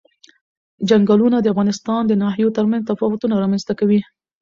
چنګلونه 0.87 1.37
د 1.41 1.45
افغانستان 1.53 2.01
د 2.07 2.13
ناحیو 2.21 2.55
ترمنځ 2.57 2.81
تفاوتونه 2.89 3.33
رامنځ 3.41 3.63
ته 3.67 3.73
کوي. 3.79 4.01